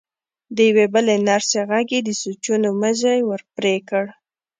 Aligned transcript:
د 0.55 0.57
يوې 0.69 0.85
بلې 0.93 1.15
نرسې 1.27 1.61
غږ 1.69 1.87
يې 1.95 1.99
د 2.03 2.09
سوچونو 2.21 2.69
مزی 2.81 3.19
ور 3.27 3.41
پرې 3.55 3.75
کړ. 3.89 4.05